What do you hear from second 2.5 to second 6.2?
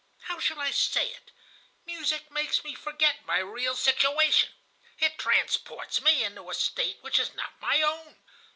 me forget my real situation. It transports